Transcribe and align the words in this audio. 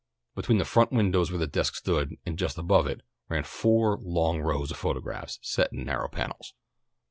Between 0.33 0.57
the 0.57 0.65
front 0.65 0.91
windows 0.91 1.29
where 1.29 1.37
the 1.37 1.45
desk 1.45 1.75
stood, 1.75 2.15
and 2.25 2.35
just 2.39 2.57
above 2.57 2.87
it, 2.87 3.01
ran 3.29 3.43
four 3.43 3.99
long 4.01 4.41
rows 4.41 4.71
of 4.71 4.77
photographs 4.77 5.37
set 5.43 5.71
in 5.73 5.83
narrow 5.85 6.07
panels. 6.07 6.55